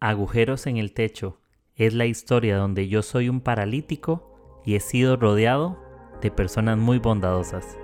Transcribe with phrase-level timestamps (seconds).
[0.00, 1.40] Agujeros en el techo
[1.74, 5.82] es la historia donde yo soy un paralítico y he sido rodeado
[6.20, 7.78] de personas muy bondadosas.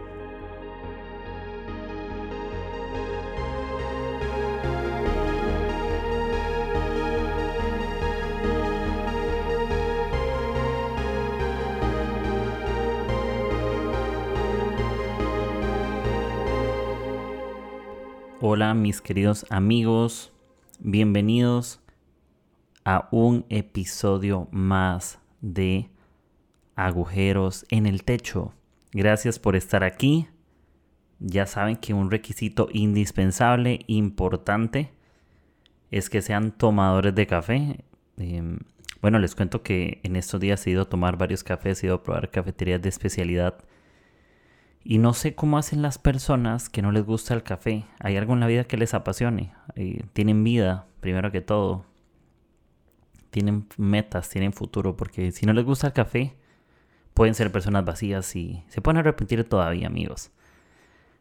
[18.42, 20.30] Hola mis queridos amigos,
[20.78, 21.81] bienvenidos
[22.84, 25.90] a un episodio más de
[26.74, 28.52] Agujeros en el Techo.
[28.92, 30.28] Gracias por estar aquí.
[31.18, 34.92] Ya saben que un requisito indispensable, importante,
[35.90, 37.84] es que sean tomadores de café.
[38.16, 38.58] Em,
[39.00, 41.96] bueno, les cuento que en estos días he ido a tomar varios cafés, he ido
[41.96, 43.58] a probar cafeterías de especialidad.
[44.84, 47.84] Y no sé cómo hacen las personas que no les gusta el café.
[48.00, 49.54] ¿Hay algo en la vida que les apasione?
[49.76, 51.84] Eh, tienen vida, primero que todo
[53.32, 56.36] tienen metas, tienen futuro, porque si no les gusta el café,
[57.14, 60.30] pueden ser personas vacías y se pueden arrepentir todavía, amigos.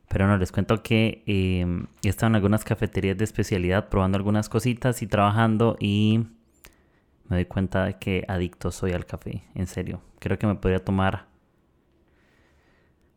[0.09, 5.02] Pero no, les cuento que he estado en algunas cafeterías de especialidad probando algunas cositas
[5.02, 6.28] y trabajando y
[7.30, 10.02] me doy cuenta de que adicto soy al café, en serio.
[10.20, 11.28] Creo que me podría tomar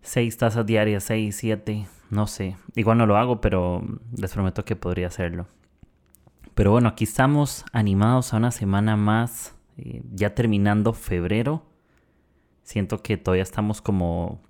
[0.02, 2.56] seis tazas diarias, seis, siete, no sé.
[2.76, 3.82] Igual no lo hago, pero
[4.16, 5.48] les prometo que podría hacerlo.
[6.54, 11.66] Pero bueno, aquí estamos animados a una semana más, eh, ya terminando febrero.
[12.62, 14.40] Siento que todavía estamos como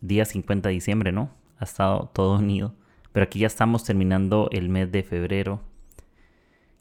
[0.00, 1.30] día 50 de diciembre, ¿no?
[1.58, 2.74] Ha estado todo unido.
[3.12, 5.60] Pero aquí ya estamos terminando el mes de febrero.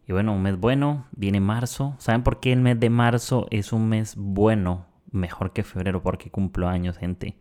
[0.08, 1.96] Y bueno, un mes bueno, viene marzo.
[1.98, 4.86] ¿Saben por qué el mes de marzo es un mes bueno?
[5.12, 7.36] Mejor que febrero, porque cumplo años, gente.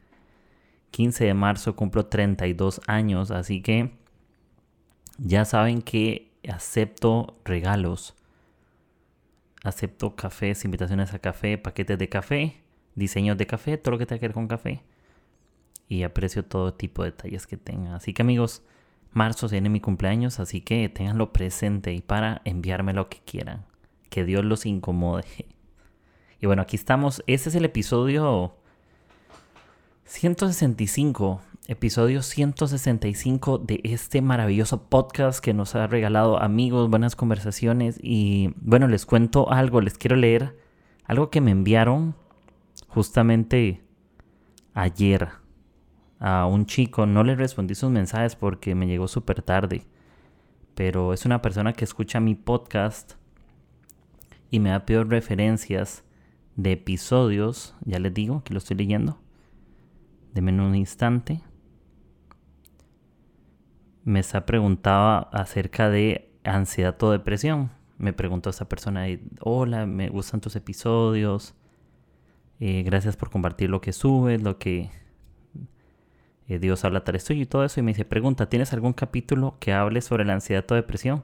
[0.90, 3.92] 15 de marzo cumplo 32 años, así que
[5.18, 8.14] ya saben que acepto regalos.
[9.62, 12.62] Acepto cafés, invitaciones a café, paquetes de café,
[12.94, 14.82] diseños de café, todo lo que tenga que ver con café.
[15.88, 17.96] Y aprecio todo tipo de detalles que tenga.
[17.96, 18.62] Así que amigos,
[19.12, 23.66] marzo viene mi cumpleaños, así que tenganlo presente y para enviarme lo que quieran.
[24.08, 25.24] Que Dios los incomode.
[26.40, 27.22] Y bueno, aquí estamos.
[27.26, 28.54] Este es el episodio
[30.04, 38.54] 165 episodio 165 de este maravilloso podcast que nos ha regalado amigos, buenas conversaciones y
[38.56, 40.56] bueno, les cuento algo, les quiero leer
[41.04, 42.14] algo que me enviaron
[42.88, 43.82] justamente
[44.74, 45.28] ayer
[46.18, 49.86] a un chico, no le respondí sus mensajes porque me llegó súper tarde,
[50.74, 53.14] pero es una persona que escucha mi podcast
[54.50, 56.04] y me ha pedido referencias
[56.56, 59.18] de episodios, ya les digo que lo estoy leyendo.
[60.32, 61.42] Deme un instante
[64.10, 67.70] me está preguntaba acerca de ansiedad o depresión.
[67.98, 69.06] Me preguntó esa persona,
[69.40, 71.54] hola, me gustan tus episodios,
[72.58, 74.90] eh, gracias por compartir lo que subes, lo que
[76.48, 77.78] eh, Dios habla tal esto y todo eso.
[77.78, 81.22] Y me dice, pregunta, ¿tienes algún capítulo que hable sobre la ansiedad o depresión?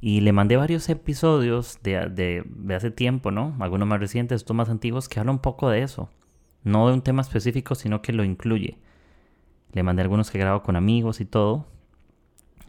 [0.00, 3.56] Y le mandé varios episodios de, de, de hace tiempo, ¿no?
[3.60, 6.08] Algunos más recientes, otros más antiguos, que hablan un poco de eso.
[6.64, 8.78] No de un tema específico, sino que lo incluye.
[9.72, 11.66] Le mandé algunos que grabo con amigos y todo.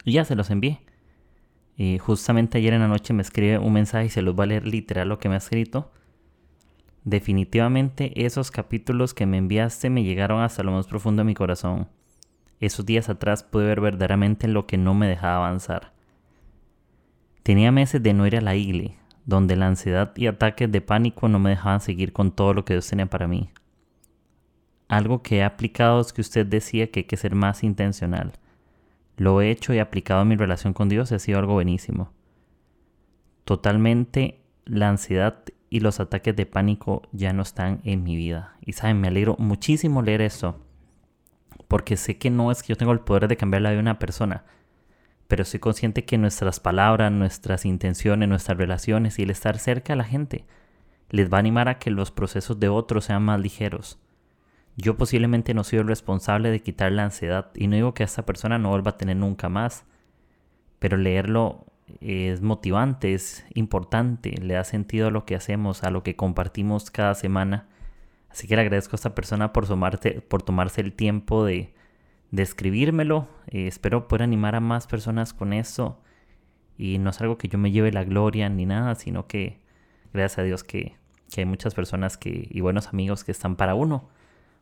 [0.04, 0.80] Y ya se los envié.
[1.76, 4.48] Y justamente ayer en la noche me escribe un mensaje y se los va a
[4.48, 5.90] leer literal lo que me ha escrito.
[7.04, 11.88] Definitivamente esos capítulos que me enviaste me llegaron hasta lo más profundo de mi corazón.
[12.60, 15.94] Esos días atrás pude ver verdaderamente lo que no me dejaba avanzar.
[17.42, 21.28] Tenía meses de no ir a la iglesia, donde la ansiedad y ataques de pánico
[21.28, 23.48] no me dejaban seguir con todo lo que Dios tenía para mí.
[24.90, 28.32] Algo que he aplicado es que usted decía que hay que ser más intencional.
[29.16, 32.10] Lo he hecho y aplicado en mi relación con Dios y ha sido algo buenísimo.
[33.44, 38.56] Totalmente la ansiedad y los ataques de pánico ya no están en mi vida.
[38.62, 40.58] Y saben, me alegro muchísimo leer esto.
[41.68, 43.82] Porque sé que no es que yo tenga el poder de cambiar la vida de
[43.82, 44.42] una persona.
[45.28, 49.96] Pero soy consciente que nuestras palabras, nuestras intenciones, nuestras relaciones y el estar cerca a
[49.96, 50.46] la gente
[51.10, 54.00] les va a animar a que los procesos de otros sean más ligeros
[54.80, 58.24] yo posiblemente no soy el responsable de quitar la ansiedad y no digo que esta
[58.24, 59.84] persona no vuelva a tener nunca más,
[60.78, 61.66] pero leerlo
[62.00, 66.90] es motivante, es importante, le da sentido a lo que hacemos, a lo que compartimos
[66.90, 67.66] cada semana.
[68.30, 69.66] Así que le agradezco a esta persona por,
[70.28, 71.74] por tomarse el tiempo de,
[72.30, 73.28] de escribírmelo.
[73.48, 76.00] Eh, espero poder animar a más personas con esto.
[76.78, 79.58] Y no es algo que yo me lleve la gloria ni nada, sino que
[80.12, 80.94] gracias a Dios que,
[81.34, 84.08] que hay muchas personas que, y buenos amigos que están para uno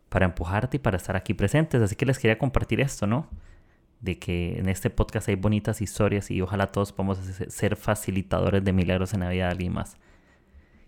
[0.08, 1.82] para empujarte y para estar aquí presentes.
[1.82, 3.28] Así que les quería compartir esto, ¿no?
[4.00, 8.72] de que en este podcast hay bonitas historias y ojalá todos podamos ser facilitadores de
[8.72, 9.96] milagros en la vida de alguien más.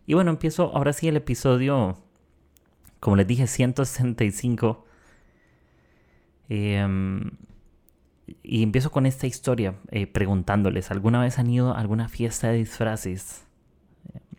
[0.07, 1.99] Y bueno, empiezo ahora sí el episodio,
[3.01, 4.87] como les dije, 165.
[6.49, 7.31] Em,
[8.43, 12.59] y empiezo con esta historia eh, preguntándoles, ¿alguna vez han ido a alguna fiesta de
[12.59, 13.45] disfraces?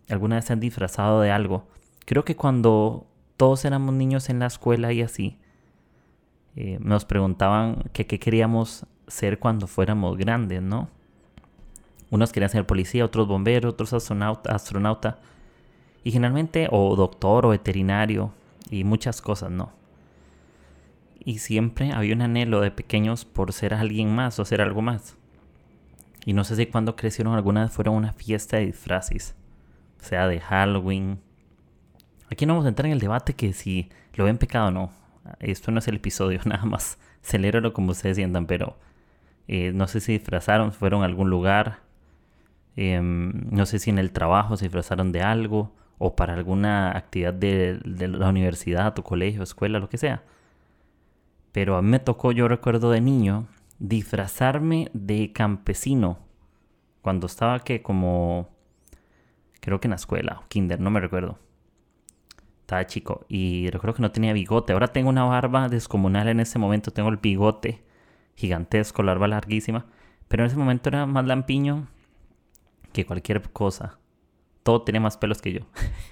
[0.09, 1.67] ¿Alguna vez se han disfrazado de algo?
[2.05, 3.07] Creo que cuando
[3.41, 5.35] todos éramos niños en la escuela y así,
[6.55, 10.89] eh, nos preguntaban qué queríamos ser cuando fuéramos grandes, ¿no?
[12.11, 15.17] Unos querían ser policía, otros bomberos, otros astronauta, astronauta.
[16.03, 18.31] Y generalmente, o doctor, o veterinario,
[18.69, 19.71] y muchas cosas, ¿no?
[21.25, 25.17] Y siempre había un anhelo de pequeños por ser alguien más o ser algo más.
[26.27, 29.33] Y no sé si cuando crecieron alguna vez fueron una fiesta de disfraces.
[29.97, 31.30] Sea de Halloween.
[32.31, 35.01] Aquí no vamos a entrar en el debate que si lo ven pecado o no
[35.39, 36.97] esto no es el episodio, nada más.
[37.21, 38.77] Celébralo como ustedes sientan, pero
[39.47, 41.79] eh, no sé si disfrazaron, fueron a algún lugar.
[42.75, 47.33] Em, no sé si en el trabajo se disfrazaron de algo o para alguna actividad
[47.33, 50.23] de, la universidad, tu colegio, escuela, lo que sea.
[51.51, 53.47] Pero a mí me tocó, yo recuerdo de niño,
[53.77, 56.17] disfrazarme de campesino.
[57.01, 58.49] Cuando estaba que como,
[59.59, 61.37] creo que en la escuela, kinder, no me recuerdo
[62.71, 64.71] estaba chico y recuerdo que no tenía bigote.
[64.71, 67.83] Ahora tengo una barba descomunal en ese momento, tengo el bigote
[68.35, 69.88] gigantesco, la barba larguísima,
[70.29, 71.88] pero en ese momento era más lampiño
[72.94, 74.00] que cualquier cosa.
[74.63, 75.59] Todo tenía más pelos que yo.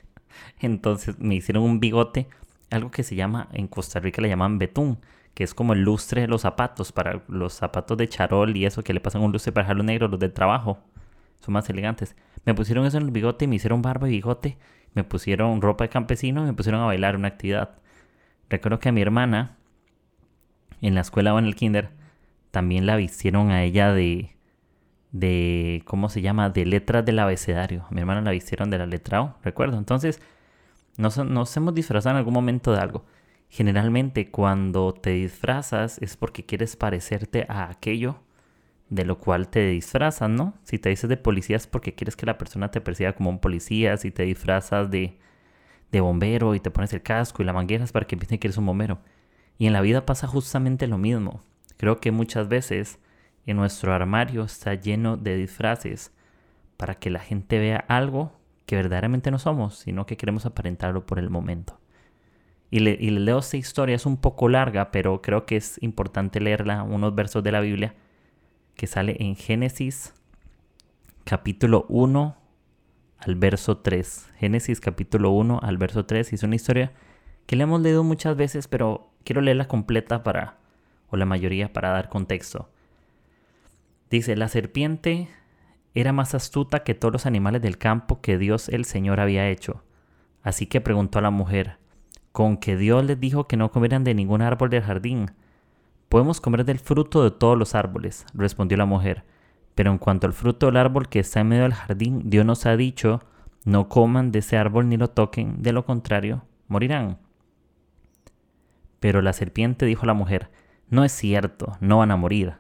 [0.60, 2.28] Entonces me hicieron un bigote,
[2.72, 5.00] algo que se llama, en Costa Rica le llaman betún,
[5.36, 8.84] que es como el lustre de los zapatos, para los zapatos de charol y eso
[8.84, 10.80] que le pasan un lustre para dejarlo negro, los del trabajo.
[11.40, 12.18] Son más elegantes.
[12.44, 14.58] Me pusieron eso en el bigote y me hicieron barba y bigote
[14.94, 17.72] me pusieron ropa de campesino y me pusieron a bailar una actividad.
[18.50, 19.58] Recuerdo que a mi hermana,
[20.82, 21.92] en la escuela o en el kinder,
[22.52, 24.36] también la vistieron a ella de,
[25.12, 26.50] de ¿cómo se llama?
[26.50, 27.86] De letras del abecedario.
[27.90, 29.78] A mi hermana la vistieron de la letra O, recuerdo.
[29.78, 30.22] Entonces,
[30.98, 33.06] nos, nos hemos disfrazado en algún momento de algo.
[33.50, 38.20] Generalmente cuando te disfrazas es porque quieres parecerte a aquello
[38.90, 40.56] de lo cual te disfrazas, ¿no?
[40.64, 43.40] Si te dices de policía es porque quieres que la persona te perciba como un
[43.40, 45.18] policía, si te disfrazas de,
[45.92, 48.48] de bombero y te pones el casco y la manguera es para que piensen que
[48.48, 49.00] eres un bombero.
[49.58, 51.44] Y en la vida pasa justamente lo mismo.
[51.78, 53.00] Creo que muchas veces
[53.46, 56.12] en nuestro armario está lleno de disfraces
[56.78, 58.34] para que la gente vea algo
[58.66, 61.80] que verdaderamente no somos, sino que queremos aparentarlo por el momento.
[62.72, 65.82] Y le, y le leo esta historia, es un poco larga, pero creo que es
[65.82, 67.96] importante leerla, unos versos de la Biblia
[68.80, 70.14] que sale en Génesis
[71.26, 72.38] capítulo 1
[73.18, 74.30] al verso 3.
[74.38, 76.32] Génesis capítulo 1 al verso 3.
[76.32, 76.94] Y es una historia
[77.46, 80.60] que le hemos leído muchas veces, pero quiero leerla completa para,
[81.10, 82.70] o la mayoría, para dar contexto.
[84.10, 85.28] Dice, la serpiente
[85.94, 89.84] era más astuta que todos los animales del campo que Dios el Señor había hecho.
[90.42, 91.76] Así que preguntó a la mujer,
[92.32, 95.32] ¿con que Dios les dijo que no comieran de ningún árbol del jardín?
[96.10, 99.24] Podemos comer del fruto de todos los árboles, respondió la mujer.
[99.76, 102.66] Pero en cuanto al fruto del árbol que está en medio del jardín, Dios nos
[102.66, 103.22] ha dicho,
[103.64, 107.20] no coman de ese árbol ni lo toquen, de lo contrario, morirán.
[109.00, 110.50] Pero la serpiente dijo a la mujer,
[110.90, 112.56] no es cierto, no van a morir.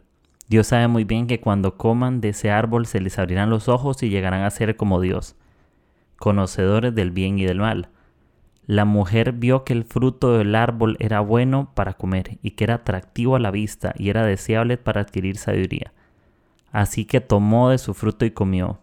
[0.47, 4.01] Dios sabe muy bien que cuando coman de ese árbol se les abrirán los ojos
[4.03, 5.35] y llegarán a ser como Dios,
[6.17, 7.89] conocedores del bien y del mal.
[8.69, 12.75] La mujer vio que el fruto del árbol era bueno para comer y que era
[12.75, 15.91] atractivo a la vista y era deseable para adquirir sabiduría.
[16.71, 18.77] Así que tomó de su fruto y comió.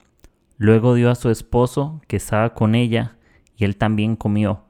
[0.59, 3.15] Luego dio a su esposo, que estaba con ella,
[3.57, 4.65] y él también comió.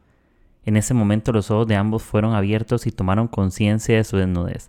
[0.67, 4.69] En ese momento los ojos de ambos fueron abiertos y tomaron conciencia de su desnudez.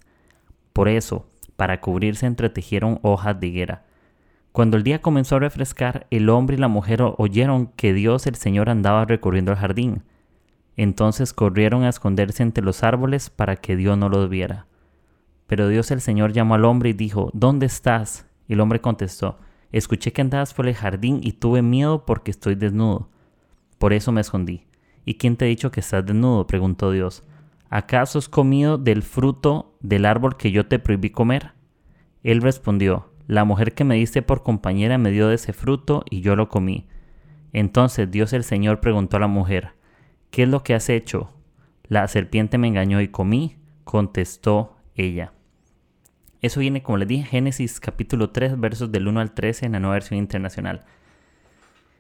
[0.71, 1.27] Por eso,
[1.57, 3.83] para cubrirse, entretejieron hojas de higuera.
[4.53, 8.35] Cuando el día comenzó a refrescar, el hombre y la mujer oyeron que Dios el
[8.35, 10.03] Señor andaba recorriendo el jardín.
[10.77, 14.67] Entonces corrieron a esconderse entre los árboles para que Dios no los viera.
[15.47, 18.27] Pero Dios el Señor llamó al hombre y dijo, ¿Dónde estás?
[18.47, 19.39] Y el hombre contestó,
[19.71, 23.09] Escuché que andabas por el jardín y tuve miedo porque estoy desnudo.
[23.79, 24.65] Por eso me escondí.
[25.03, 26.47] ¿Y quién te ha dicho que estás desnudo?
[26.47, 27.23] preguntó Dios.
[27.69, 31.51] ¿Acaso has comido del fruto del árbol que yo te prohibí comer?
[32.23, 36.21] Él respondió, La mujer que me diste por compañera me dio de ese fruto y
[36.21, 36.87] yo lo comí.
[37.51, 39.76] Entonces Dios el Señor preguntó a la mujer,
[40.31, 41.33] ¿Qué es lo que has hecho?
[41.87, 45.33] La serpiente me engañó y comí, contestó ella.
[46.41, 49.79] Eso viene, como les dije, Génesis capítulo 3, versos del 1 al 13 en la
[49.79, 50.85] nueva versión internacional.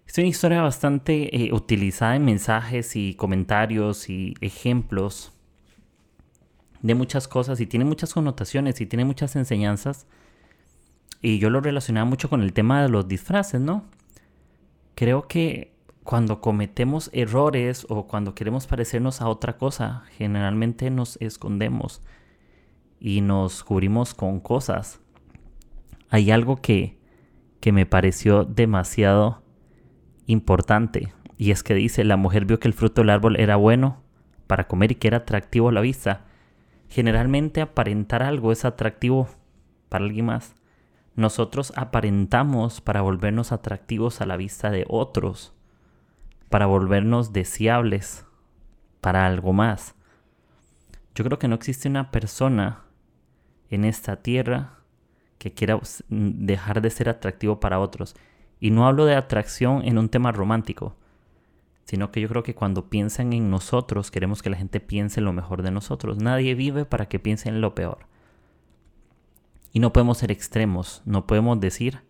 [0.05, 5.33] Es una historia bastante eh, utilizada en mensajes y comentarios y ejemplos
[6.81, 10.05] de muchas cosas y tiene muchas connotaciones y tiene muchas enseñanzas.
[11.21, 13.85] Y yo lo relacionaba mucho con el tema de los disfraces, ¿no?
[14.95, 15.73] Creo que
[16.07, 22.01] cuando cometemos errores o cuando queremos parecernos a otra cosa, generalmente nos escondemos
[22.97, 25.01] y nos cubrimos con cosas.
[26.09, 26.97] Hay algo que,
[27.59, 29.43] que me pareció demasiado
[30.27, 34.01] importante y es que dice, la mujer vio que el fruto del árbol era bueno
[34.47, 36.23] para comer y que era atractivo a la vista.
[36.87, 39.27] Generalmente aparentar algo es atractivo
[39.89, 40.55] para alguien más.
[41.15, 45.56] Nosotros aparentamos para volvernos atractivos a la vista de otros,
[46.49, 48.25] para volvernos deseables
[49.01, 49.95] para algo más.
[51.15, 52.83] Yo creo que no existe una persona
[53.69, 54.77] en esta tierra
[55.37, 58.15] que quiera dejar de ser atractivo para otros.
[58.59, 60.95] Y no hablo de atracción en un tema romántico,
[61.85, 65.25] sino que yo creo que cuando piensan en nosotros, queremos que la gente piense en
[65.25, 66.17] lo mejor de nosotros.
[66.17, 67.99] Nadie vive para que piensen en lo peor.
[69.73, 72.01] Y no podemos ser extremos, no podemos decir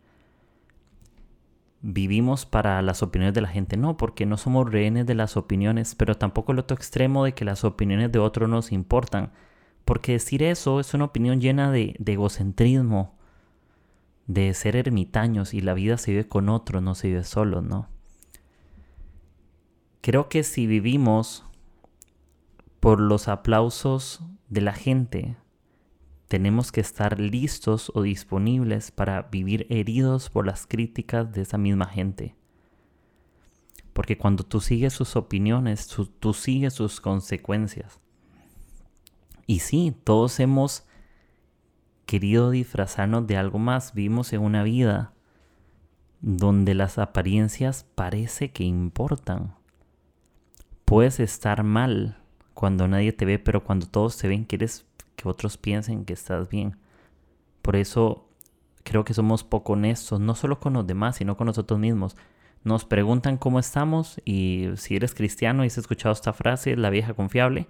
[1.82, 5.96] vivimos para las opiniones de la gente, no, porque no somos rehenes de las opiniones,
[5.96, 9.32] pero tampoco el otro extremo de que las opiniones de otros nos importan,
[9.86, 13.16] porque decir eso es una opinión llena de, de egocentrismo,
[14.26, 17.88] de ser ermitaños y la vida se vive con otros, no se vive solo, ¿no?
[20.02, 21.46] Creo que si vivimos
[22.80, 25.36] por los aplausos de la gente,
[26.28, 31.86] tenemos que estar listos o disponibles para vivir heridos por las críticas de esa misma
[31.86, 32.36] gente.
[33.94, 38.00] Porque cuando tú sigues sus opiniones, tú, sigues sus consecuencias.
[39.46, 40.86] Y sí, todos hemos
[42.06, 43.94] querido disfrazarnos de algo más.
[43.94, 45.14] Vivimos en una vida
[46.22, 49.58] donde las apariencias parece que importan
[50.88, 52.18] puedes estar mal
[52.54, 54.86] cuando nadie te ve, pero cuando todos te ven quieres
[55.18, 56.78] que otros piensen que estás bien.
[57.62, 58.30] Por eso
[58.84, 62.16] creo que somos poco honestos, no solo con los demás, sino con nosotros mismos.
[62.64, 67.14] Nos preguntan cómo estamos y si eres cristiano y has escuchado esta frase, la vieja
[67.14, 67.68] confiable,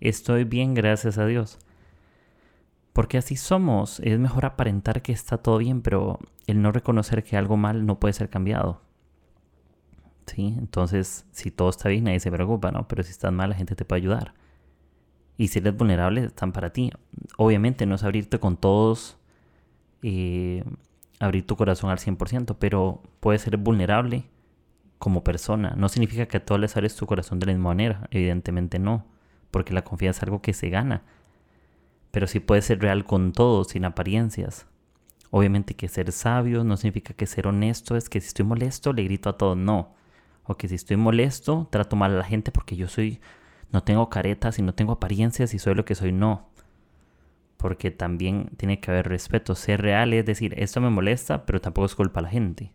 [0.00, 1.58] estoy bien, gracias a Dios.
[2.92, 7.36] Porque así somos, es mejor aparentar que está todo bien, pero el no reconocer que
[7.36, 8.80] algo mal no puede ser cambiado.
[10.26, 10.54] ¿sí?
[10.58, 12.86] Entonces, si todo está bien, nadie se preocupa, ¿no?
[12.88, 14.34] Pero si estás mal, la gente te puede ayudar.
[15.38, 16.90] Y si eres vulnerable, están para ti.
[17.36, 19.18] Obviamente no es abrirte con todos,
[20.02, 20.62] y
[21.18, 24.24] abrir tu corazón al 100%, pero puedes ser vulnerable
[24.98, 25.74] como persona.
[25.76, 29.06] No significa que a todos les abres tu corazón de la misma manera, evidentemente no,
[29.50, 31.02] porque la confianza es algo que se gana.
[32.10, 34.66] Pero sí puedes ser real con todos, sin apariencias.
[35.30, 39.04] Obviamente que ser sabio no significa que ser honesto es que si estoy molesto le
[39.04, 39.96] grito a todos, no
[40.46, 43.20] o que si estoy molesto, trato mal a la gente porque yo soy,
[43.72, 46.48] no tengo caretas y no tengo apariencias y soy lo que soy, no.
[47.56, 51.86] Porque también tiene que haber respeto, ser real es decir, esto me molesta, pero tampoco
[51.86, 52.72] es culpa a la gente.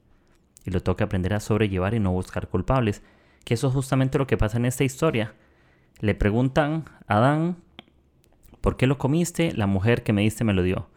[0.66, 3.02] Y lo tengo que aprender a sobrellevar y no buscar culpables.
[3.44, 5.34] Que eso es justamente lo que pasa en esta historia.
[6.00, 7.58] Le preguntan a Adán,
[8.60, 9.54] ¿por qué lo comiste?
[9.54, 10.90] La mujer que me diste me lo dio.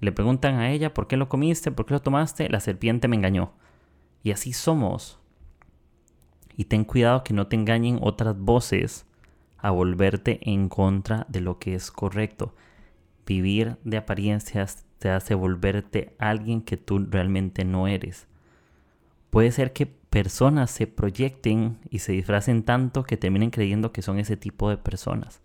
[0.00, 1.70] Le preguntan a ella, ¿por qué lo comiste?
[1.70, 2.48] ¿Por qué lo tomaste?
[2.50, 3.52] La serpiente me engañó.
[4.22, 5.18] Y así somos.
[6.56, 9.05] Y ten cuidado que no te engañen otras voces
[9.66, 12.54] a volverte en contra de lo que es correcto.
[13.26, 18.28] Vivir de apariencias te hace volverte alguien que tú realmente no eres.
[19.28, 24.20] Puede ser que personas se proyecten y se disfracen tanto que terminen creyendo que son
[24.20, 25.40] ese tipo de personas.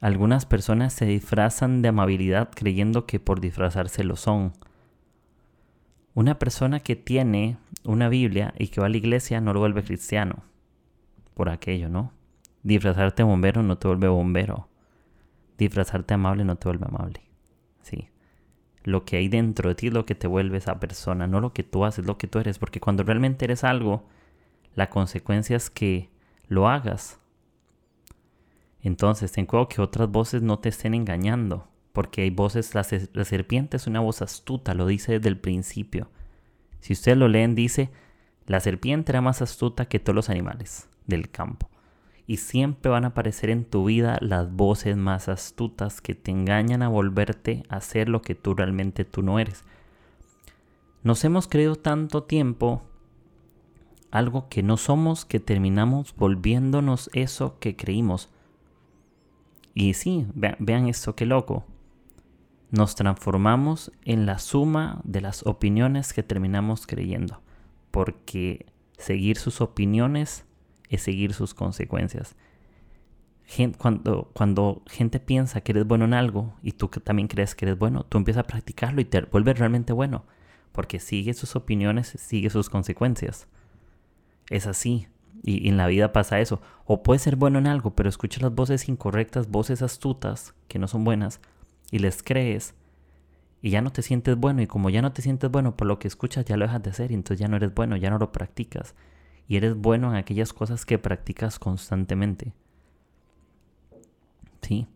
[0.00, 4.52] Algunas personas se disfrazan de amabilidad creyendo que por disfrazarse lo son.
[6.14, 9.82] Una persona que tiene una Biblia y que va a la iglesia no lo vuelve
[9.82, 10.44] cristiano.
[11.34, 12.12] Por aquello, ¿no?
[12.62, 14.68] Disfrazarte bombero no te vuelve bombero.
[15.58, 17.22] Disfrazarte amable no te vuelve amable.
[17.82, 18.08] Sí.
[18.84, 21.52] Lo que hay dentro de ti es lo que te vuelve esa persona, no lo
[21.52, 22.58] que tú haces, lo que tú eres.
[22.58, 24.04] Porque cuando realmente eres algo,
[24.74, 26.10] la consecuencia es que
[26.48, 27.20] lo hagas.
[28.80, 33.76] Entonces, ten cuidado que otras voces no te estén engañando porque hay voces, la, serpiente
[33.76, 36.10] es una voz astuta, lo dice desde el principio.
[36.80, 37.90] Si ustedes lo leen, dice,
[38.46, 41.68] la serpiente era más astuta que todos los animales del campo.
[42.26, 46.82] Y siempre van a aparecer en tu vida las voces más astutas que te engañan
[46.82, 49.64] a volverte a ser lo que tú realmente tú no eres.
[51.02, 52.82] Nos hemos creído tanto tiempo
[54.10, 58.30] algo que no somos que terminamos volviéndonos eso que creímos.
[59.74, 61.64] Y sí, vean, vean esto, qué loco
[62.72, 67.40] nos transformamos en la suma de las opiniones que terminamos creyendo,
[67.90, 68.64] porque
[68.96, 70.46] seguir sus opiniones
[70.96, 72.36] es seguir sus consecuencias.
[73.78, 77.78] cuando, cuando gente piensa que eres bueno en algo y tú también crees que eres
[77.78, 80.24] bueno, tú empiezas a practicarlo y te vuelves realmente bueno.
[80.72, 83.46] Porque sigue sus opiniones, sigue sus consecuencias.
[84.48, 85.06] Es así.
[85.42, 86.60] Y, en la vida pasa eso.
[86.84, 90.88] O puedes ser bueno en algo, pero escuchas las voces incorrectas, voces astutas, que no
[90.88, 91.40] son buenas,
[91.90, 92.74] y les crees.
[93.60, 94.62] Y ya no te sientes bueno.
[94.62, 96.90] Y como ya no te sientes bueno por lo que escuchas, ya lo dejas de
[96.90, 97.10] hacer.
[97.10, 98.94] Y entonces ya no eres bueno, ya no lo practicas.
[99.48, 102.52] Y eres bueno en aquellas cosas que practicas constantemente.
[104.62, 104.86] Sí.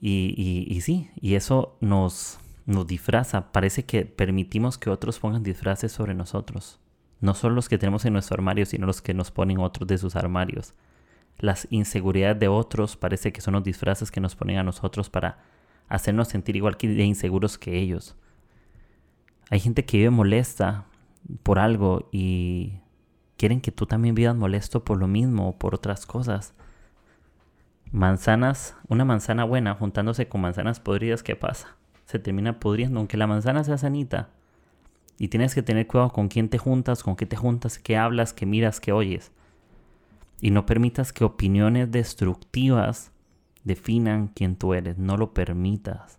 [0.00, 3.52] Y, y, sí, y eso nos, nos disfraza.
[3.52, 6.78] Parece que permitimos que otros pongan disfraces sobre nosotros.
[7.20, 9.96] No solo los que tenemos en nuestro armario, sino los que nos ponen otros de
[9.96, 10.74] sus armarios.
[11.38, 15.38] Las inseguridades de otros parece que son los disfraces que nos ponen a nosotros para
[15.88, 18.14] hacernos sentir igual que de inseguros que ellos.
[19.50, 20.86] Hay gente que vive molesta
[21.42, 22.74] por algo y
[23.36, 26.54] quieren que tú también vivas molesto por lo mismo o por otras cosas
[27.94, 31.76] manzanas, una manzana buena juntándose con manzanas podridas, ¿qué pasa?
[32.06, 34.30] Se termina pudriendo, aunque la manzana sea sanita.
[35.16, 38.32] Y tienes que tener cuidado con quién te juntas, con qué te juntas, qué hablas,
[38.32, 39.30] qué miras, qué oyes.
[40.40, 43.12] Y no permitas que opiniones destructivas
[43.62, 44.98] definan quién tú eres.
[44.98, 46.18] No lo permitas.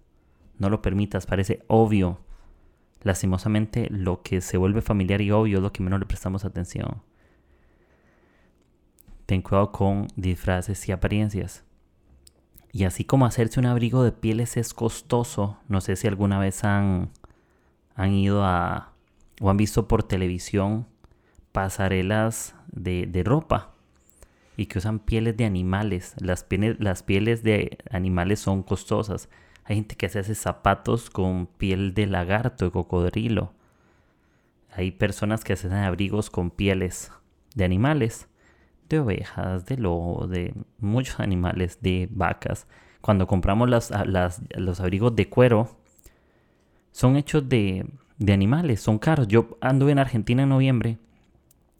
[0.57, 1.25] No lo permitas.
[1.25, 2.19] Parece obvio.
[3.05, 7.03] Lastimosamente, lo que se vuelve familiar y obvio es lo que menos le prestamos atención.
[9.27, 11.63] Ten cuidado con disfraces y apariencias.
[12.71, 16.63] Y así como hacerse un abrigo de pieles es costoso, no sé si alguna vez
[16.63, 17.12] han,
[17.93, 18.91] han ido a
[19.39, 20.88] o han visto por televisión
[21.51, 23.75] pasarelas de, de ropa
[24.57, 26.15] y que usan pieles de animales.
[26.17, 29.29] Las pieles, las pieles de animales son costosas.
[29.65, 33.51] Hay gente que se hace zapatos con piel de lagarto, de cocodrilo.
[34.72, 37.12] Hay personas que hacen abrigos con pieles
[37.55, 38.27] de animales
[38.89, 42.67] de ovejas, de lobo, de muchos animales, de vacas.
[43.01, 45.77] Cuando compramos los abrigos de cuero,
[46.91, 47.86] son hechos de,
[48.17, 49.27] de, animales, son caros.
[49.27, 50.98] Yo anduve en Argentina en noviembre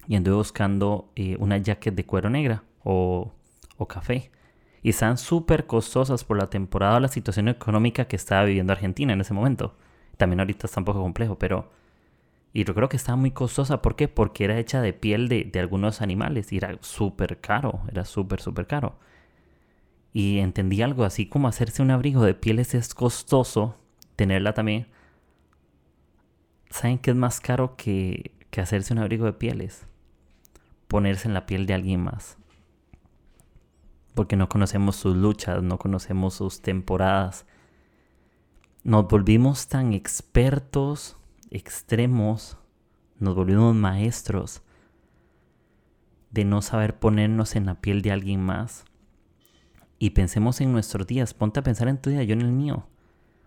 [0.08, 3.31] y anduve buscando eh, una jacket de cuero negra o,
[3.77, 4.29] o café.
[4.85, 9.21] Y están súper costosas por la temporada la situación económica que estaba viviendo Argentina en
[9.21, 9.75] ese momento.
[10.15, 11.71] También ahorita está un poco complejo, pero
[12.53, 13.81] y yo creo que estaba muy costosa.
[13.81, 14.07] ¿Por qué?
[14.07, 17.81] Porque era hecha de piel de, algunos animales y era súper caro.
[17.91, 19.00] Era súper, súper caro.
[20.13, 23.79] Y entendí algo así como hacerse un abrigo de pieles es costoso.
[24.15, 24.85] Tenerla también.
[26.69, 29.87] ¿Saben qué es más caro que, que hacerse un abrigo de pieles?
[30.87, 32.37] Ponerse en la piel de alguien más.
[34.16, 37.46] Porque no conocemos sus luchas, no conocemos sus temporadas.
[38.84, 41.18] Nos volvimos tan expertos
[41.51, 42.58] extremos,
[43.20, 44.62] nos volvimos maestros
[46.32, 48.86] de no saber ponernos en la piel de alguien más.
[50.00, 52.88] Y pensemos en nuestros días, ponte a pensar en tu día, yo en el mío.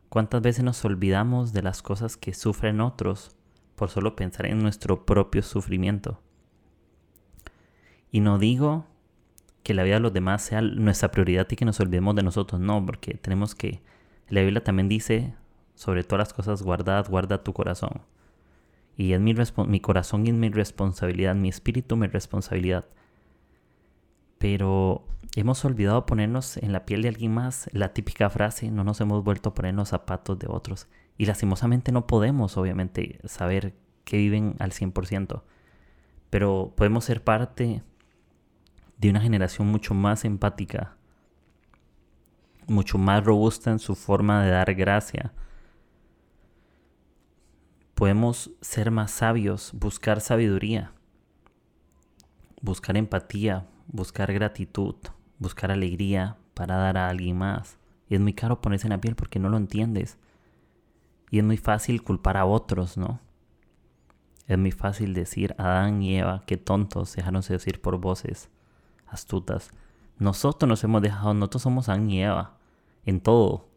[0.08, 3.36] ¿Cuántas veces nos olvidamos de las cosas que sufren otros
[3.76, 6.22] por solo pensar en nuestro propio sufrimiento?
[8.10, 8.86] Y no digo
[9.62, 12.60] que la vida de los demás sea nuestra prioridad y que nos olvidemos de nosotros,
[12.60, 13.82] no, porque tenemos que,
[14.28, 15.34] la Biblia también dice,
[15.74, 18.02] sobre todas las cosas guardadas, guarda tu corazón.
[18.96, 19.34] Y es mi,
[19.66, 22.84] mi corazón y es mi responsabilidad, mi espíritu mi responsabilidad.
[24.38, 29.00] Pero hemos olvidado ponernos en la piel de alguien más, la típica frase, no nos
[29.00, 30.88] hemos vuelto a poner los zapatos de otros.
[31.16, 35.42] Y lastimosamente no podemos, obviamente, saber que viven al 100%.
[36.30, 37.82] Pero podemos ser parte
[38.98, 40.96] de una generación mucho más empática,
[42.66, 45.32] mucho más robusta en su forma de dar gracia,
[47.94, 50.92] podemos ser más sabios, buscar sabiduría,
[52.60, 54.96] buscar empatía, buscar gratitud,
[55.38, 57.78] buscar alegría para dar a alguien más.
[58.08, 60.18] Y es muy caro ponerse en la piel porque no lo entiendes.
[61.30, 63.20] Y es muy fácil culpar a otros, ¿no?
[64.46, 68.48] Es muy fácil decir Adán y Eva, qué tontos, dejaron decir por voces
[69.10, 69.70] astutas.
[70.18, 72.58] Nosotros nos hemos dejado, nosotros somos Adán y Eva,
[73.04, 73.68] en todo.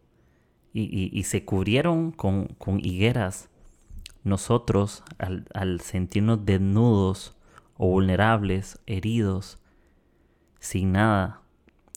[0.73, 3.49] Y, se cubrieron con, con higueras
[4.23, 7.35] nosotros, al, sentirnos desnudos
[7.77, 9.59] o vulnerables, heridos,
[10.59, 11.41] sin nada,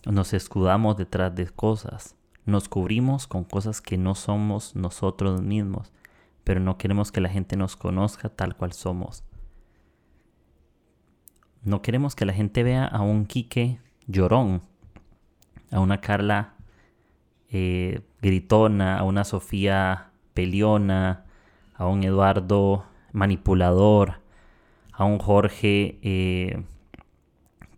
[0.06, 2.16] nos escudamos detrás de cosas,
[2.46, 5.92] nos cubrimos con cosas que no somos nosotros mismos,
[6.44, 9.24] pero no queremos que la gente nos conozca tal cual somos.
[11.64, 14.60] No queremos que la gente vea a un Quique llorón,
[15.70, 16.54] a una Carla
[17.50, 21.24] eh, gritona, a una Sofía peliona,
[21.74, 24.20] a un Eduardo manipulador,
[24.92, 26.62] a un Jorge eh,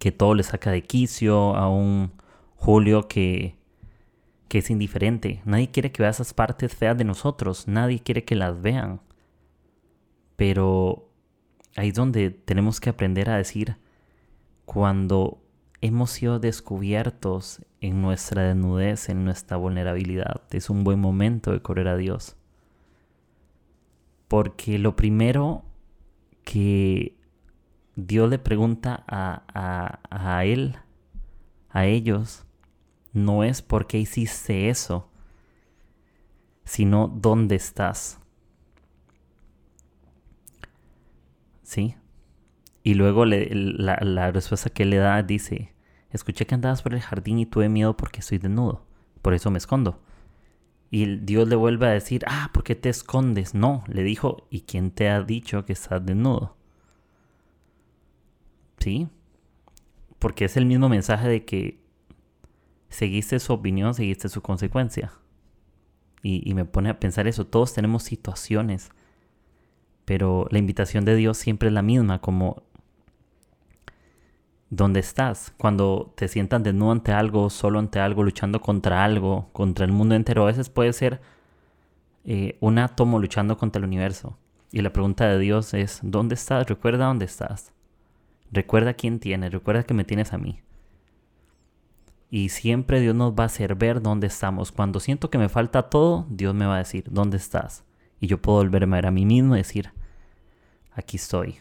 [0.01, 2.11] que todo le saca de quicio, a un
[2.57, 3.55] Julio que,
[4.49, 5.43] que es indiferente.
[5.45, 9.01] Nadie quiere que vea esas partes feas de nosotros, nadie quiere que las vean.
[10.35, 11.06] Pero
[11.77, 13.77] ahí es donde tenemos que aprender a decir,
[14.65, 15.43] cuando
[15.81, 21.89] hemos sido descubiertos en nuestra desnudez, en nuestra vulnerabilidad, es un buen momento de correr
[21.89, 22.37] a Dios.
[24.27, 25.65] Porque lo primero
[26.45, 27.17] que
[27.95, 30.01] Dios le pregunta a, a,
[30.37, 30.77] a él,
[31.71, 32.45] a ellos,
[33.13, 35.09] no es por qué hiciste eso,
[36.65, 38.21] sino dónde estás.
[41.67, 41.97] ¿Sí?
[42.85, 45.75] Y luego la, la, respuesta que le da dice,
[46.11, 48.87] escuché que andabas por el jardín y tuve miedo porque estoy desnudo,
[49.21, 50.01] por eso me escondo.
[50.93, 53.53] Y Dios le vuelve a decir, ah, ¿por qué te escondes?
[53.53, 56.57] No, le dijo, ¿y quién te ha dicho que estás desnudo?
[58.79, 59.09] ¿Sí?
[60.21, 61.81] Porque es el mismo mensaje de que
[62.91, 65.13] seguiste su opinión, seguiste su consecuencia.
[66.23, 68.93] Y, y me pone a pensar eso, todos tenemos situaciones,
[70.07, 72.63] pero la invitación de Dios siempre es la misma, como
[74.71, 75.55] ¿Dónde estás?
[75.59, 80.17] Cuando te sientas desnudo ante algo, solo ante algo, luchando contra algo, contra el mundo
[80.17, 80.43] entero.
[80.43, 81.21] A veces puede ser
[82.25, 84.37] eh, un átomo luchando contra el universo.
[84.73, 86.67] Y la pregunta de Dios es, ¿dónde estás?
[86.67, 87.73] Recuerda dónde estás.
[88.51, 89.53] Recuerda quién tienes.
[89.53, 90.61] Recuerda que me tienes a mí.
[92.29, 94.73] Y siempre Dios nos va a hacer ver dónde estamos.
[94.73, 97.85] Cuando siento que me falta todo, Dios me va a decir, ¿dónde estás?
[98.19, 99.93] Y yo puedo volverme a ver a mí mismo y decir,
[100.97, 101.61] aquí estoy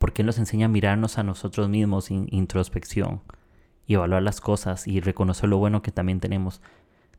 [0.00, 3.20] porque nos enseña a mirarnos a nosotros mismos sin introspección
[3.86, 6.62] y evaluar las cosas y reconocer lo bueno que también tenemos.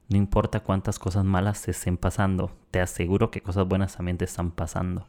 [0.09, 4.25] No importa cuántas cosas malas te estén pasando, te aseguro que cosas buenas también te
[4.25, 5.07] están pasando.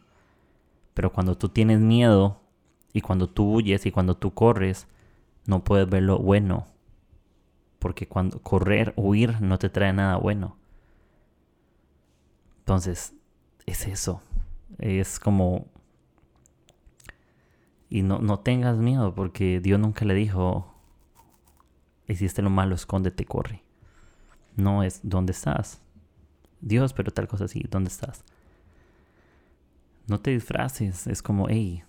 [0.92, 2.42] Pero cuando tú tienes miedo
[2.92, 4.86] y cuando tú huyes y cuando tú corres,
[5.46, 6.66] no puedes ver lo bueno.
[7.78, 10.58] Porque cuando correr, huir no te trae nada bueno.
[12.58, 13.14] Entonces,
[13.64, 14.20] es eso.
[14.78, 15.72] Es como
[17.92, 20.74] y no, no tengas miedo porque Dios nunca le dijo,
[22.08, 23.62] hiciste lo malo, escóndete, corre.
[24.56, 25.82] No es, ¿dónde estás?
[26.62, 28.24] Dios, pero tal cosa así, ¿dónde estás?
[30.06, 31.84] No te disfraces, es como, hey,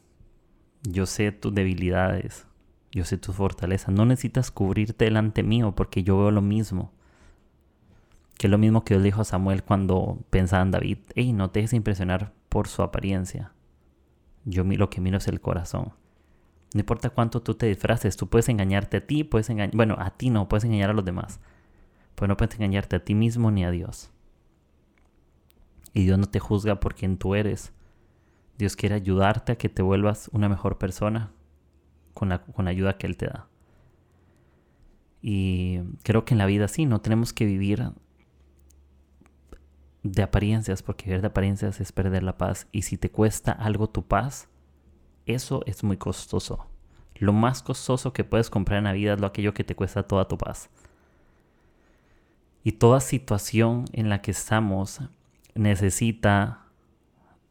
[0.81, 2.47] yo sé tus debilidades,
[2.91, 6.91] yo sé tus fortalezas, no necesitas cubrirte delante mío porque yo veo lo mismo.
[8.37, 11.49] Que es lo mismo que Dios dijo a Samuel cuando pensaba en David, hey, no
[11.49, 13.51] te dejes impresionar por su apariencia,
[14.45, 15.93] yo lo que miro es el corazón.
[16.75, 20.11] No importa cuánto tú te disfraces, tú puedes engañarte a ti, puedes engañar, bueno, a
[20.11, 21.39] ti no, puedes engañar a los demás.
[22.13, 24.11] Pero no puedes engañarte a ti mismo ni a Dios.
[25.95, 27.73] Y Dios no te juzga por quien tú eres.
[28.59, 31.31] Dios quiere ayudarte a que te vuelvas una mejor persona
[32.13, 33.47] con la, con la ayuda que Él te da.
[35.23, 37.93] Y creo que en la vida sí, no tenemos que vivir
[40.03, 42.67] de apariencias, porque vivir de apariencias es perder la paz.
[42.71, 44.49] Y si te cuesta algo tu paz,
[45.25, 46.67] eso es muy costoso.
[47.15, 50.03] Lo más costoso que puedes comprar en la vida es lo aquello que te cuesta
[50.03, 50.69] toda tu paz.
[52.63, 55.01] Y toda situación en la que estamos
[55.55, 56.65] necesita,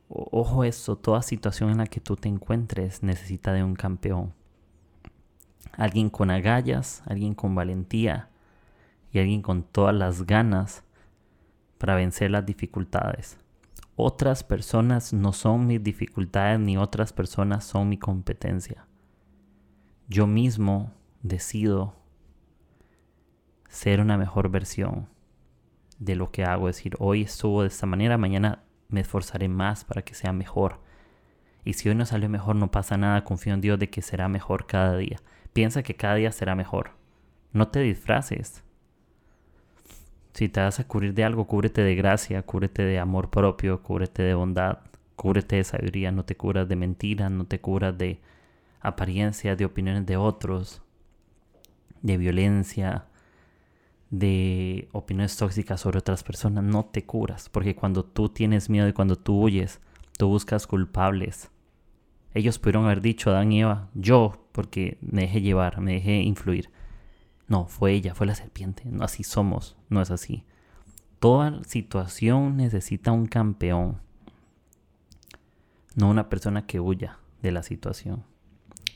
[0.09, 4.35] ojo esto, toda situación en la que tú te encuentres necesita de un campeón.
[5.73, 8.29] Alguien con agallas, alguien con valentía
[9.11, 10.83] y alguien con todas las ganas
[11.83, 13.41] para vencer las dificultades.
[13.97, 18.87] Otras personas no son mis dificultades ni otras personas son mi competencia.
[20.07, 20.93] Yo mismo
[21.25, 21.97] decido
[23.69, 25.09] ser una mejor versión
[25.99, 26.69] de lo que hago.
[26.69, 30.79] Es decir, hoy estuvo de esta manera, mañana me esforzaré más para que sea mejor.
[31.65, 34.29] Y si hoy no salió mejor, no pasa nada, confío en Dios de que será
[34.29, 35.19] mejor cada día.
[35.53, 36.93] Piensa que cada día será mejor.
[37.53, 38.63] No te disfraces.
[40.33, 44.23] Si te vas a cubrir de algo, cúbrete de gracia, cúbrete de amor propio, cúbrete
[44.23, 44.79] de bondad,
[45.17, 48.21] cúbrete de sabiduría, no te curas de mentiras, no te curas de
[48.81, 50.83] apariencias, de opiniones de otros,
[52.01, 53.07] de violencia,
[54.11, 58.93] de opiniones tóxicas sobre otras personas, no te curas, porque cuando tú tienes miedo y
[58.93, 59.81] cuando tú huyes,
[60.19, 61.51] tú buscas culpables.
[62.35, 66.71] Ellos pudieron haber dicho, Adán y Eva, yo, porque me dejé llevar, me dejé influir.
[67.53, 68.85] No, fue ella, fue la serpiente.
[68.87, 70.43] No, así somos, no es así.
[71.19, 74.01] Toda situación necesita un campeón,
[75.95, 78.25] no una persona que huya de la situación.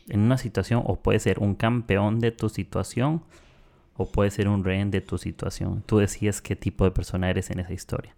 [0.09, 3.23] En una situación o puede ser un campeón de tu situación
[3.95, 5.83] o puede ser un rehén de tu situación.
[5.85, 8.17] Tú decides qué tipo de persona eres en esa historia.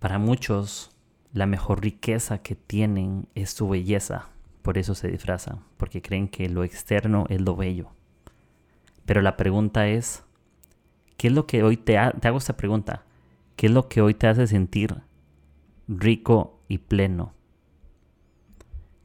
[0.00, 0.94] Para muchos,
[1.32, 4.28] la mejor riqueza que tienen es su belleza,
[4.60, 7.90] por eso se disfrazan, porque creen que lo externo es lo bello.
[9.04, 10.24] Pero la pregunta es,
[11.16, 13.04] ¿qué es lo que hoy te, te hago esta pregunta?
[13.56, 15.02] ¿Qué es lo que hoy te hace sentir
[15.88, 17.34] rico y pleno?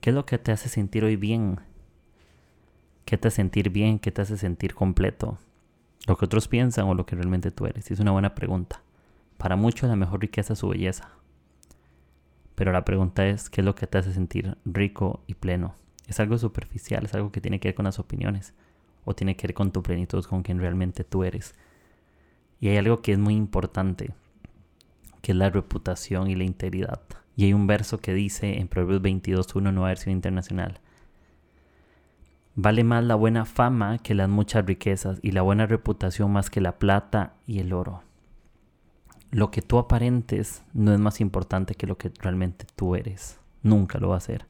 [0.01, 1.59] ¿Qué es lo que te hace sentir hoy bien?
[3.05, 3.99] ¿Qué te hace sentir bien?
[3.99, 5.37] ¿Qué te hace sentir completo?
[6.07, 7.89] ¿Lo que otros piensan o lo que realmente tú eres?
[7.91, 8.81] Es una buena pregunta.
[9.37, 11.09] Para muchos la mejor riqueza es su belleza.
[12.55, 15.75] Pero la pregunta es, ¿qué es lo que te hace sentir rico y pleno?
[16.07, 18.53] Es algo superficial, es algo que tiene que ver con las opiniones
[19.07, 21.55] o tiene que ver con tu plenitud, con quien realmente tú eres.
[22.59, 24.13] Y hay algo que es muy importante,
[25.21, 27.01] que es la reputación y la integridad.
[27.35, 30.79] Y hay un verso que dice en Proverbios 22.1, nueva versión internacional,
[32.59, 36.59] Vale más la buena fama que las muchas riquezas y la buena reputación más que
[36.59, 38.01] la plata y el oro
[39.31, 43.39] lo que tú aparentes no es más importante que lo que realmente tú eres.
[43.61, 44.45] Nunca lo va a ser.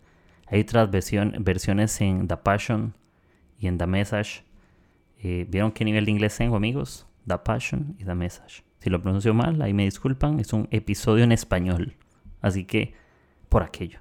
[0.48, 2.94] Hay otras versiones en The Passion
[3.60, 4.44] y en The Message.
[5.22, 7.06] Eh, ¿Vieron qué nivel de inglés tengo, amigos?
[7.28, 8.64] The Passion y The Message.
[8.80, 10.40] Si lo pronuncio mal, ahí me disculpan.
[10.40, 11.96] Es un episodio en español.
[12.42, 12.94] Así que,
[13.50, 14.00] por aquello.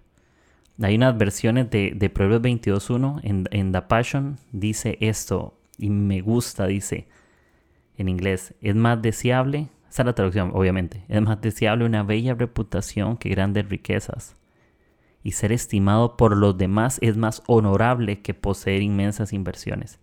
[0.81, 4.37] Hay unas versiones de, de Proverbios 22.1 en, en The Passion.
[4.52, 7.09] Dice esto, y me gusta, dice
[7.96, 8.55] en inglés.
[8.61, 11.05] Es más deseable esa es la traducción, obviamente.
[11.09, 14.37] Es más deseable una bella reputación que grandes riquezas.
[15.22, 19.98] Y ser estimado por los demás es más honorable que poseer inmensas inversiones.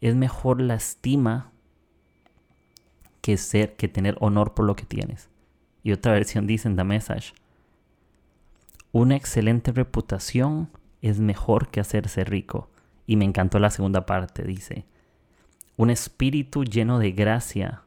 [0.00, 1.52] Es mejor la estima
[3.20, 5.28] que ser que tener honor por lo que tienes.
[5.82, 7.32] Y otra versión dice en The Message,
[8.92, 10.68] una excelente reputación
[11.00, 12.70] es mejor que hacerse rico.
[13.06, 14.84] Y me encantó la segunda parte, dice,
[15.76, 17.82] un espíritu lleno de gracia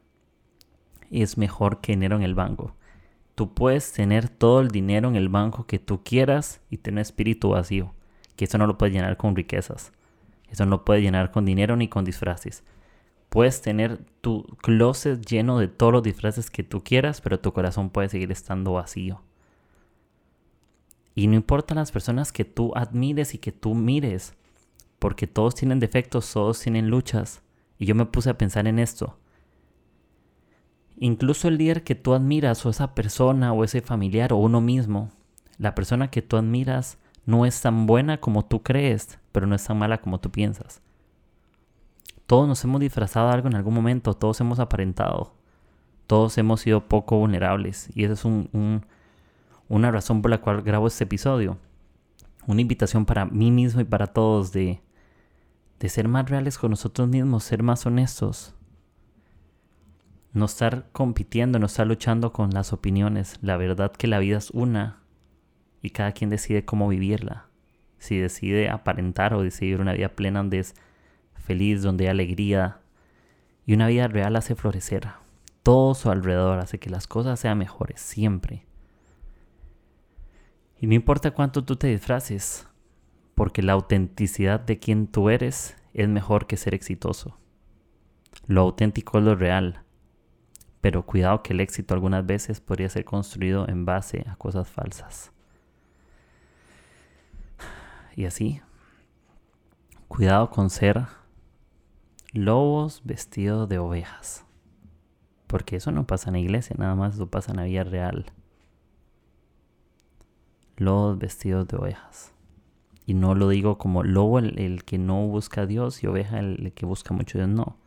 [1.12, 2.76] es mejor que dinero en el banco.
[3.36, 7.49] Tú puedes tener todo el dinero en el banco que tú quieras y tener espíritu
[7.49, 7.93] vacío,
[8.36, 9.91] que eso no lo puedes llenar con riquezas.
[10.53, 12.63] Eso no puedes llenar con dinero ni con disfraces.
[13.29, 17.89] Puedes tener tu closet lleno de todos los disfraces que tú quieras, pero tu corazón
[17.89, 19.23] puede seguir estando vacío.
[21.15, 24.35] Y no importa las personas que tú admires y que tú mires,
[24.99, 27.41] porque todos tienen defectos, todos tienen luchas.
[27.79, 29.17] Y yo me puse a pensar en esto.
[30.97, 35.09] Incluso el líder que tú admiras o esa persona o ese familiar o uno mismo,
[35.57, 39.63] la persona que tú admiras no es tan buena como tú crees, pero no es
[39.63, 40.81] tan mala como tú piensas.
[42.25, 45.33] Todos nos hemos disfrazado algo en algún momento, todos hemos aparentado,
[46.07, 51.03] todos hemos sido poco vulnerables y esa es una razón por la cual grabo este
[51.03, 51.57] episodio.
[52.45, 54.81] Una invitación para mí mismo y para todos de,
[55.79, 58.53] de ser más reales con nosotros mismos, ser más honestos,
[60.33, 63.38] no estar compitiendo, no estar luchando con las opiniones.
[63.41, 65.02] La verdad que la vida es una
[65.83, 67.45] y cada quien decide cómo vivirla.
[67.99, 70.73] Si decide aparentar o decidir una vida plena donde es
[71.35, 72.79] feliz, donde hay alegría
[73.65, 75.09] y una vida real hace florecer.
[75.61, 78.65] Todo su alrededor hace que las cosas sean mejores siempre.
[80.79, 82.67] Y no importa cuánto tú te disfraces,
[83.35, 87.37] porque la autenticidad de quien tú eres es mejor que ser exitoso.
[88.47, 89.83] Lo auténtico es lo real,
[90.79, 95.32] pero cuidado que el éxito algunas veces podría ser construido en base a cosas falsas.
[98.15, 98.62] Y así,
[100.08, 101.08] cuidado con ser
[102.32, 104.45] lobos vestidos de ovejas.
[105.47, 108.26] Porque eso no pasa en la iglesia, nada más eso pasa en la vida real.
[110.78, 112.34] Lobos vestidos de ovejas.
[113.06, 116.71] Y no lo digo como lobo el, que no busca a Dios y oveja el
[116.73, 117.78] que busca mucho a Dios, no.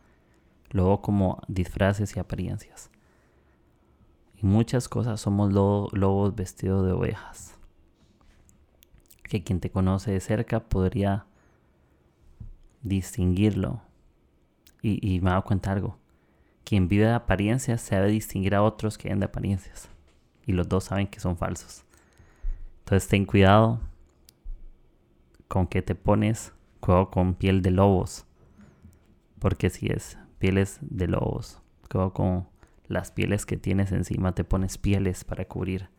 [0.71, 2.91] Luego como disfraces y apariencias.
[4.35, 7.56] Y muchas cosas somos lobos vestidos de ovejas.
[9.29, 11.25] Que quien te conoce de cerca podría
[12.81, 13.81] distinguirlo.
[14.81, 15.97] Y, me he dado cuenta algo.
[16.63, 19.89] Quien vive de apariencias sabe distinguir a otros que viven de apariencias.
[20.45, 21.83] Y los dos saben que son falsos.
[22.79, 23.81] Entonces ten cuidado
[25.47, 26.53] con qué te pones.
[26.79, 28.25] Cuidado con piel de lobos.
[29.39, 31.61] Porque si es pieles de lobos.
[31.89, 32.47] Como con
[32.87, 35.89] las pieles que tienes encima, te pones pieles para cubrir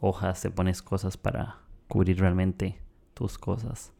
[0.00, 1.58] hojas, te pones cosas para
[1.90, 2.78] cubrir realmente
[3.12, 3.92] tus cosas.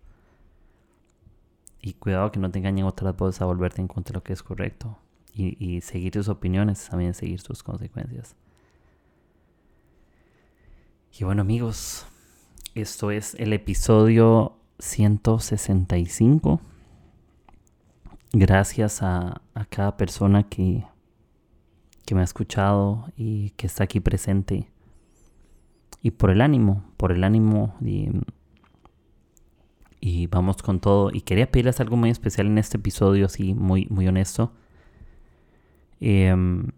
[1.82, 4.32] Y cuidado que no te engañen otras voces a volverte en contra de lo que
[4.32, 4.98] es correcto.
[5.34, 8.36] Y, seguir tus opiniones, también seguir tus consecuencias.
[11.18, 12.06] Y bueno amigos,
[12.74, 16.60] esto es el episodio 165
[18.32, 20.84] gracias a, cada persona que,
[22.04, 24.69] que me ha escuchado y que está aquí presente.
[26.02, 27.76] Y por el ánimo, por el ánimo
[30.00, 31.10] y vamos con todo.
[31.12, 34.52] Y quería pedirles algo muy especial en este episodio, así muy, muy honesto.
[36.00, 36.68] Em,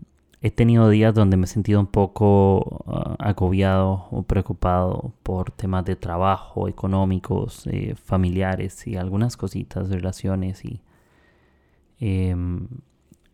[0.41, 5.85] he tenido días donde me he sentido un poco ah, agobiado o preocupado por temas
[5.85, 10.81] de trabajo, económicos, eh, familiares y algunas cositas, relaciones y,
[12.01, 12.67] em,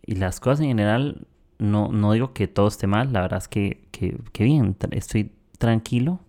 [0.06, 1.26] y las cosas en general.
[1.58, 5.32] No, no digo que todo esté mal, la verdad es que, que, que bien, estoy
[5.58, 6.20] tranquilo,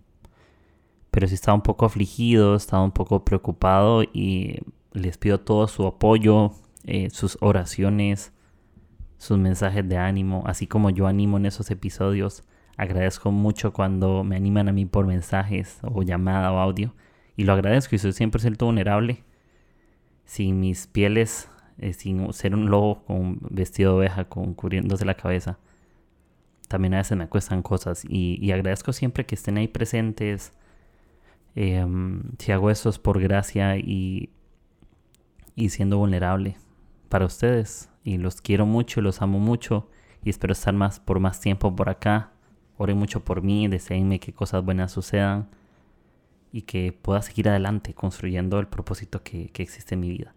[1.10, 4.58] pero sí estaba un poco afligido, estaba un poco preocupado y
[4.92, 6.52] les pido todo su apoyo,
[6.84, 8.32] eh, sus oraciones,
[9.18, 12.44] sus mensajes de ánimo, así como yo animo en esos episodios.
[12.76, 16.94] Agradezco mucho cuando me animan a mí por mensajes o llamada o audio.
[17.36, 19.22] Y lo agradezco y soy siempre siento vulnerable.
[20.24, 25.04] Sin mis pieles, eh, sin ser un lobo con un vestido de oveja, con cubriéndose
[25.04, 25.58] la cabeza.
[26.70, 28.04] También a veces me cuestan cosas.
[28.08, 30.54] Y, agradezco siempre que estén ahí presentes,
[31.54, 34.30] Em, si hago eso es por gracia y,
[35.54, 36.56] y siendo vulnerable
[37.08, 37.90] para ustedes.
[38.04, 39.88] Y los quiero mucho, los amo mucho
[40.24, 42.32] y espero estar más por más tiempo por acá.
[42.76, 45.48] Oren mucho por mí, deseenme que cosas buenas sucedan
[46.52, 50.34] y que pueda seguir adelante construyendo el propósito que, que existe en mi vida.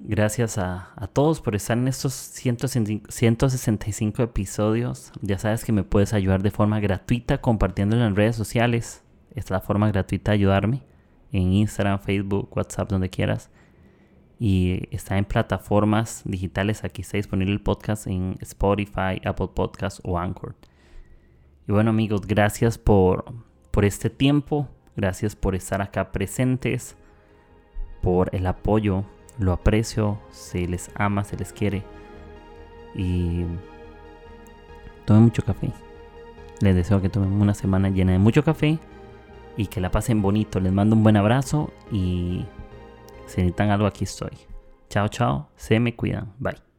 [0.00, 5.12] Gracias a, a, todos por estar en estos 165 episodios.
[5.22, 9.04] Ya sabes que me puedes ayudar de forma gratuita compartiéndolo en redes sociales.
[9.34, 10.82] Es la forma gratuita de ayudarme
[11.32, 13.50] en Instagram, Facebook, WhatsApp, donde quieras.
[14.38, 16.84] Y está en plataformas digitales.
[16.84, 20.54] Aquí está disponible el podcast en Spotify, Apple Podcasts o Anchor.
[21.66, 23.24] Y bueno amigos, gracias por,
[23.70, 24.68] por este tiempo.
[24.96, 26.96] Gracias por estar acá presentes.
[28.02, 29.04] Por el apoyo.
[29.38, 30.18] Lo aprecio.
[30.30, 31.84] Se les ama, se les quiere.
[32.94, 33.44] Y
[35.04, 35.70] tomen mucho café.
[36.60, 38.78] Les deseo que tomen una semana llena de mucho café
[39.56, 40.60] y que la pasen bonito.
[40.60, 42.44] Les mando un buen abrazo y
[43.26, 44.36] si necesitan algo aquí estoy.
[44.88, 45.48] Chao, chao.
[45.56, 46.32] Se me cuidan.
[46.38, 46.73] Bye.